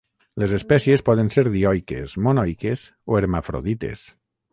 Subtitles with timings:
[0.43, 4.03] Les espècies poden ser dioiques, monoiques o hermafrodites.